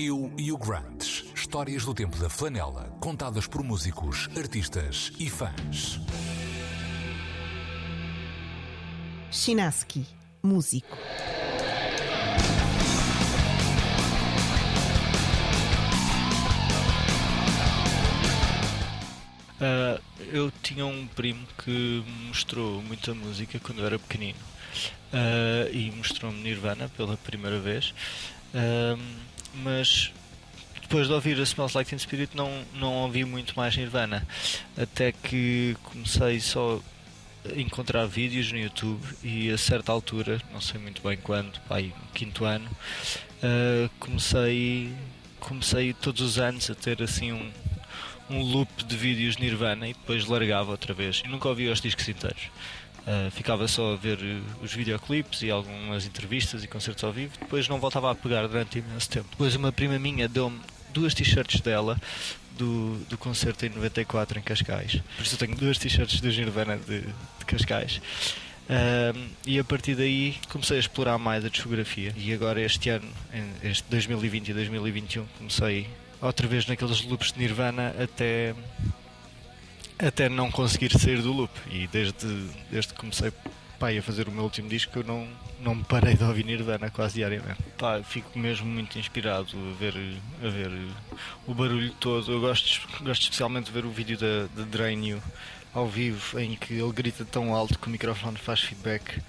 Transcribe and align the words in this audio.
Eu 0.00 0.32
e 0.38 0.52
o 0.52 0.56
Grant. 0.56 1.24
Histórias 1.34 1.84
do 1.84 1.92
tempo 1.92 2.16
da 2.18 2.28
flanela, 2.28 2.84
contadas 3.00 3.48
por 3.48 3.64
músicos, 3.64 4.28
artistas 4.38 5.10
e 5.18 5.28
fãs. 5.28 5.98
Chinaski, 9.32 10.06
músico. 10.40 10.96
Uh, 19.60 20.00
eu 20.32 20.52
tinha 20.62 20.86
um 20.86 21.08
primo 21.08 21.44
que 21.64 22.04
mostrou 22.28 22.80
muita 22.82 23.12
música 23.14 23.58
quando 23.58 23.80
eu 23.80 23.86
era 23.86 23.98
pequenino 23.98 24.38
uh, 25.12 25.72
e 25.72 25.90
mostrou-me 25.90 26.40
Nirvana 26.40 26.88
pela 26.90 27.16
primeira 27.16 27.58
vez, 27.58 27.92
uh, 28.54 29.02
mas 29.62 30.12
depois 30.80 31.06
de 31.06 31.12
ouvir 31.12 31.38
a 31.38 31.42
Smells 31.42 31.76
Like 31.76 31.90
Teen 31.90 31.98
Spirit 31.98 32.36
não, 32.36 32.50
não 32.74 32.94
ouvi 32.94 33.24
muito 33.24 33.54
mais 33.56 33.76
Nirvana, 33.76 34.26
até 34.76 35.12
que 35.12 35.76
comecei 35.84 36.40
só 36.40 36.80
a 37.44 37.60
encontrar 37.60 38.06
vídeos 38.06 38.50
no 38.50 38.58
YouTube 38.58 39.02
e 39.22 39.50
a 39.50 39.58
certa 39.58 39.92
altura, 39.92 40.40
não 40.52 40.60
sei 40.60 40.80
muito 40.80 41.02
bem 41.02 41.16
quando, 41.18 41.60
pai, 41.68 41.92
no 42.02 42.12
quinto 42.12 42.44
ano, 42.44 42.68
comecei, 44.00 44.92
comecei 45.40 45.92
todos 45.92 46.22
os 46.22 46.38
anos 46.38 46.70
a 46.70 46.74
ter 46.74 47.02
assim 47.02 47.32
um 47.32 47.50
um 48.30 48.42
loop 48.42 48.84
de 48.84 48.96
vídeos 48.96 49.36
Nirvana 49.36 49.88
e 49.88 49.94
depois 49.94 50.26
largava 50.26 50.70
outra 50.70 50.92
vez. 50.92 51.22
E 51.24 51.28
nunca 51.28 51.48
ouvi 51.48 51.68
os 51.68 51.80
discos 51.80 52.08
inteiros. 52.08 52.50
Uh, 53.08 53.30
ficava 53.30 53.66
só 53.66 53.94
a 53.94 53.96
ver 53.96 54.18
uh, 54.18 54.42
os 54.62 54.74
videoclipes 54.74 55.40
e 55.40 55.50
algumas 55.50 56.04
entrevistas 56.04 56.62
e 56.62 56.68
concertos 56.68 57.02
ao 57.02 57.10
vivo. 57.10 57.32
Depois 57.40 57.66
não 57.66 57.80
voltava 57.80 58.10
a 58.10 58.14
pegar 58.14 58.46
durante 58.46 58.80
imenso 58.80 59.08
tempo. 59.08 59.28
Depois 59.30 59.56
uma 59.56 59.72
prima 59.72 59.98
minha 59.98 60.28
deu-me 60.28 60.60
duas 60.92 61.14
t-shirts 61.14 61.62
dela 61.62 61.98
do, 62.58 62.98
do 63.08 63.16
concerto 63.16 63.64
em 63.64 63.70
94 63.70 64.38
em 64.38 64.42
Cascais. 64.42 65.00
Por 65.16 65.22
isso 65.22 65.36
eu 65.36 65.38
tenho 65.38 65.56
duas 65.56 65.78
t-shirts 65.78 66.20
do 66.20 66.28
Nirvana 66.28 66.76
de, 66.76 67.00
de 67.00 67.44
Cascais. 67.46 67.96
Uh, 68.68 69.18
e 69.46 69.58
a 69.58 69.64
partir 69.64 69.94
daí 69.94 70.36
comecei 70.50 70.76
a 70.76 70.80
explorar 70.80 71.16
mais 71.16 71.42
a 71.46 71.48
discografia. 71.48 72.12
E 72.14 72.30
agora 72.34 72.60
este 72.60 72.90
ano, 72.90 73.08
este 73.62 73.84
2020 73.88 74.48
e 74.48 74.52
2021, 74.52 75.24
comecei 75.38 75.88
outra 76.20 76.46
vez 76.46 76.66
naqueles 76.66 77.02
loops 77.04 77.32
de 77.32 77.38
Nirvana 77.38 77.94
até 77.98 78.54
até 79.98 80.28
não 80.28 80.50
conseguir 80.50 80.96
sair 80.98 81.20
do 81.22 81.32
loop. 81.32 81.52
E 81.70 81.86
desde, 81.88 82.26
desde 82.70 82.92
que 82.92 83.00
comecei 83.00 83.32
pai, 83.78 83.96
a 83.96 84.02
fazer 84.02 84.28
o 84.28 84.32
meu 84.32 84.42
último 84.42 84.68
disco 84.68 84.98
eu 84.98 85.04
não, 85.04 85.28
não 85.60 85.76
me 85.76 85.84
parei 85.84 86.14
de 86.14 86.24
ouvir 86.24 86.44
Nirvana 86.44 86.90
quase 86.90 87.14
diariamente. 87.14 87.62
Pá, 87.76 88.02
fico 88.02 88.36
mesmo 88.38 88.66
muito 88.66 88.98
inspirado 88.98 89.48
a 89.56 89.78
ver, 89.78 89.94
a 90.42 90.48
ver 90.48 90.70
o 91.46 91.54
barulho 91.54 91.92
todo. 92.00 92.30
Eu 92.30 92.40
gosto, 92.40 92.88
gosto 93.02 93.22
especialmente 93.22 93.66
de 93.66 93.72
ver 93.72 93.84
o 93.84 93.90
vídeo 93.90 94.18
da, 94.18 94.48
da 94.54 94.64
Drain 94.68 95.06
You 95.06 95.22
ao 95.72 95.86
vivo 95.86 96.38
em 96.40 96.56
que 96.56 96.74
ele 96.74 96.92
grita 96.92 97.24
tão 97.24 97.54
alto 97.54 97.78
que 97.78 97.86
o 97.86 97.90
microfone 97.90 98.36
faz 98.36 98.60
feedback. 98.60 99.20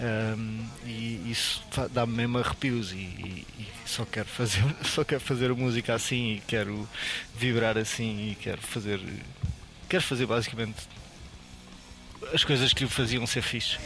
Um, 0.00 0.66
e 0.84 1.30
isso 1.30 1.62
dá-me 1.92 2.14
mesmo 2.14 2.38
arrepios 2.38 2.92
e, 2.92 2.96
e, 2.96 3.46
e, 3.58 3.68
só 3.86 4.04
quero 4.04 4.26
fazer 4.26 4.64
só 4.82 5.04
quero 5.04 5.20
fazer 5.20 5.52
música 5.54 5.94
assim 5.94 6.32
e 6.32 6.40
quero 6.40 6.88
vibrar 7.36 7.78
assim 7.78 8.30
e 8.30 8.34
quero 8.34 8.60
fazer 8.62 8.98
Quero 9.92 10.04
fazer 10.04 10.24
basicamente 10.24 10.88
as 12.32 12.42
coisas 12.42 12.72
que 12.72 12.82
o 12.82 12.88
faziam 12.88 13.26
ser 13.26 13.42
fixe. 13.42 13.76